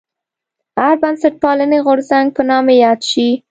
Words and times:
هر 0.79 0.93
بنسټپالی 1.01 1.79
غورځنګ 1.85 2.27
په 2.35 2.41
نامه 2.49 2.73
یاد 2.83 2.99
شي. 3.11 3.29